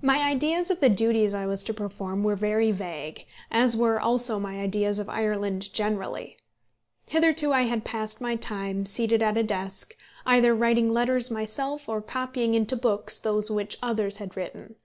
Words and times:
My 0.00 0.20
ideas 0.20 0.70
of 0.70 0.78
the 0.78 0.88
duties 0.88 1.34
I 1.34 1.44
was 1.44 1.64
to 1.64 1.74
perform 1.74 2.22
were 2.22 2.36
very 2.36 2.70
vague, 2.70 3.26
as 3.50 3.76
were 3.76 4.00
also 4.00 4.38
my 4.38 4.60
ideas 4.60 5.00
of 5.00 5.08
Ireland 5.08 5.74
generally. 5.74 6.36
Hitherto 7.08 7.52
I 7.52 7.62
had 7.62 7.84
passed 7.84 8.20
my 8.20 8.36
time, 8.36 8.86
seated 8.86 9.22
at 9.22 9.36
a 9.36 9.42
desk, 9.42 9.96
either 10.24 10.54
writing 10.54 10.92
letters 10.92 11.32
myself, 11.32 11.88
or 11.88 12.00
copying 12.00 12.54
into 12.54 12.76
books 12.76 13.18
those 13.18 13.50
which 13.50 13.76
others 13.82 14.18
had 14.18 14.36
written. 14.36 14.76